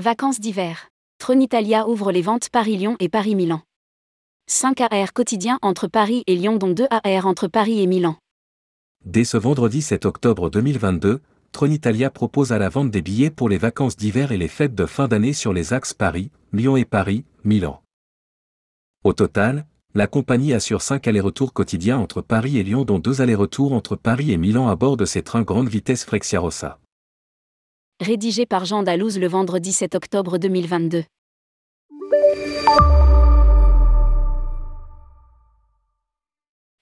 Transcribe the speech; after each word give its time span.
Vacances 0.00 0.40
d'hiver. 0.40 0.88
Tronitalia 1.18 1.86
ouvre 1.86 2.10
les 2.10 2.22
ventes 2.22 2.48
Paris-Lyon 2.48 2.96
et 3.00 3.10
Paris-Milan. 3.10 3.60
5 4.46 4.80
AR 4.80 5.12
quotidiens 5.12 5.58
entre 5.60 5.88
Paris 5.88 6.24
et 6.26 6.36
Lyon 6.36 6.56
dont 6.56 6.70
2 6.70 6.86
AR 6.90 7.26
entre 7.26 7.48
Paris 7.48 7.82
et 7.82 7.86
Milan. 7.86 8.16
Dès 9.04 9.24
ce 9.24 9.36
vendredi 9.36 9.82
7 9.82 10.06
octobre 10.06 10.48
2022, 10.48 11.20
Tronitalia 11.52 12.08
propose 12.08 12.50
à 12.50 12.58
la 12.58 12.70
vente 12.70 12.90
des 12.90 13.02
billets 13.02 13.28
pour 13.28 13.50
les 13.50 13.58
vacances 13.58 13.98
d'hiver 13.98 14.32
et 14.32 14.38
les 14.38 14.48
fêtes 14.48 14.74
de 14.74 14.86
fin 14.86 15.06
d'année 15.06 15.34
sur 15.34 15.52
les 15.52 15.74
axes 15.74 15.92
Paris, 15.92 16.30
Lyon 16.54 16.78
et 16.78 16.86
Paris, 16.86 17.26
Milan. 17.44 17.82
Au 19.04 19.12
total, 19.12 19.66
la 19.92 20.06
compagnie 20.06 20.54
assure 20.54 20.80
5 20.80 21.08
allers-retours 21.08 21.52
quotidiens 21.52 21.98
entre 21.98 22.22
Paris 22.22 22.56
et 22.56 22.62
Lyon 22.62 22.86
dont 22.86 23.00
2 23.00 23.20
allers-retours 23.20 23.74
entre 23.74 23.96
Paris 23.96 24.32
et 24.32 24.38
Milan 24.38 24.66
à 24.66 24.76
bord 24.76 24.96
de 24.96 25.04
ses 25.04 25.20
trains 25.20 25.42
grande 25.42 25.68
vitesse 25.68 26.06
Frexiarossa. 26.06 26.78
Rédigé 28.00 28.46
par 28.46 28.64
Jean 28.64 28.82
Dalouse 28.82 29.18
le 29.18 29.28
vendredi 29.28 29.74
7 29.74 29.94
octobre 29.94 30.38
2022. 30.38 31.04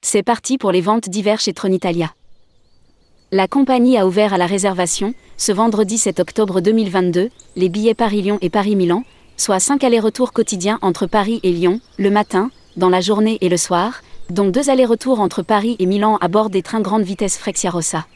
C'est 0.00 0.22
parti 0.22 0.58
pour 0.58 0.70
les 0.70 0.80
ventes 0.80 1.08
d'hiver 1.08 1.40
chez 1.40 1.52
Tronitalia. 1.52 2.14
La 3.32 3.48
compagnie 3.48 3.98
a 3.98 4.06
ouvert 4.06 4.32
à 4.32 4.38
la 4.38 4.46
réservation, 4.46 5.12
ce 5.36 5.50
vendredi 5.50 5.98
7 5.98 6.20
octobre 6.20 6.60
2022, 6.60 7.30
les 7.56 7.68
billets 7.68 7.94
Paris-Lyon 7.94 8.38
et 8.40 8.48
Paris-Milan, 8.48 9.02
soit 9.36 9.58
5 9.58 9.82
allers-retours 9.82 10.32
quotidiens 10.32 10.78
entre 10.82 11.08
Paris 11.08 11.40
et 11.42 11.50
Lyon, 11.50 11.80
le 11.98 12.10
matin, 12.10 12.52
dans 12.76 12.90
la 12.90 13.00
journée 13.00 13.38
et 13.40 13.48
le 13.48 13.56
soir, 13.56 14.02
dont 14.30 14.50
2 14.50 14.70
allers-retours 14.70 15.18
entre 15.18 15.42
Paris 15.42 15.74
et 15.80 15.86
Milan 15.86 16.16
à 16.20 16.28
bord 16.28 16.48
des 16.48 16.62
trains 16.62 16.80
grande 16.80 17.02
vitesse 17.02 17.38
Frexiarossa. 17.38 18.06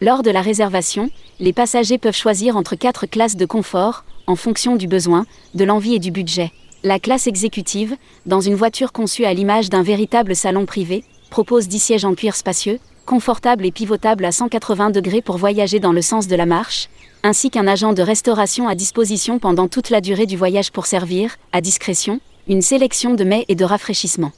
Lors 0.00 0.22
de 0.22 0.30
la 0.30 0.42
réservation, 0.42 1.08
les 1.38 1.52
passagers 1.52 1.98
peuvent 1.98 2.16
choisir 2.16 2.56
entre 2.56 2.74
quatre 2.74 3.06
classes 3.06 3.36
de 3.36 3.46
confort, 3.46 4.04
en 4.26 4.34
fonction 4.34 4.74
du 4.74 4.88
besoin, 4.88 5.24
de 5.54 5.64
l'envie 5.64 5.94
et 5.94 5.98
du 6.00 6.10
budget. 6.10 6.50
La 6.82 6.98
classe 6.98 7.28
exécutive, 7.28 7.96
dans 8.26 8.40
une 8.40 8.56
voiture 8.56 8.92
conçue 8.92 9.24
à 9.24 9.32
l'image 9.32 9.70
d'un 9.70 9.82
véritable 9.82 10.34
salon 10.34 10.66
privé, 10.66 11.04
propose 11.30 11.68
10 11.68 11.78
sièges 11.78 12.04
en 12.04 12.14
cuir 12.14 12.34
spacieux, 12.34 12.80
confortables 13.06 13.64
et 13.64 13.70
pivotables 13.70 14.24
à 14.24 14.32
180 14.32 14.90
degrés 14.90 15.22
pour 15.22 15.38
voyager 15.38 15.78
dans 15.78 15.92
le 15.92 16.02
sens 16.02 16.26
de 16.26 16.36
la 16.36 16.46
marche, 16.46 16.88
ainsi 17.22 17.50
qu'un 17.50 17.68
agent 17.68 17.92
de 17.92 18.02
restauration 18.02 18.66
à 18.66 18.74
disposition 18.74 19.38
pendant 19.38 19.68
toute 19.68 19.90
la 19.90 20.00
durée 20.00 20.26
du 20.26 20.36
voyage 20.36 20.72
pour 20.72 20.86
servir, 20.86 21.36
à 21.52 21.60
discrétion, 21.60 22.20
une 22.48 22.62
sélection 22.62 23.14
de 23.14 23.24
mets 23.24 23.44
et 23.48 23.54
de 23.54 23.64
rafraîchissements. 23.64 24.32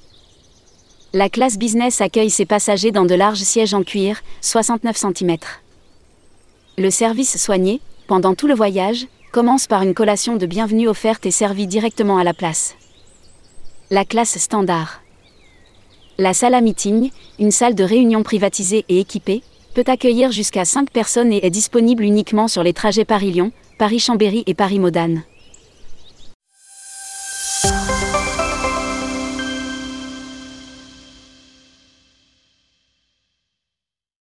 La 1.16 1.30
classe 1.30 1.56
business 1.56 2.02
accueille 2.02 2.28
ses 2.28 2.44
passagers 2.44 2.92
dans 2.92 3.06
de 3.06 3.14
larges 3.14 3.40
sièges 3.40 3.72
en 3.72 3.82
cuir, 3.82 4.20
69 4.42 4.98
cm. 4.98 5.36
Le 6.76 6.90
service 6.90 7.42
soigné, 7.42 7.80
pendant 8.06 8.34
tout 8.34 8.46
le 8.46 8.52
voyage, 8.52 9.06
commence 9.32 9.66
par 9.66 9.80
une 9.80 9.94
collation 9.94 10.36
de 10.36 10.44
bienvenue 10.44 10.88
offerte 10.88 11.24
et 11.24 11.30
servie 11.30 11.66
directement 11.66 12.18
à 12.18 12.22
la 12.22 12.34
place. 12.34 12.74
La 13.90 14.04
classe 14.04 14.36
standard. 14.36 15.00
La 16.18 16.34
salle 16.34 16.52
à 16.52 16.60
meeting, 16.60 17.10
une 17.38 17.50
salle 17.50 17.74
de 17.74 17.84
réunion 17.84 18.22
privatisée 18.22 18.84
et 18.90 19.00
équipée, 19.00 19.42
peut 19.74 19.84
accueillir 19.86 20.32
jusqu'à 20.32 20.66
5 20.66 20.90
personnes 20.90 21.32
et 21.32 21.46
est 21.46 21.48
disponible 21.48 22.02
uniquement 22.02 22.46
sur 22.46 22.62
les 22.62 22.74
trajets 22.74 23.06
Paris-Lyon, 23.06 23.52
Paris-Chambéry 23.78 24.44
et 24.46 24.52
Paris-Modane. 24.52 25.22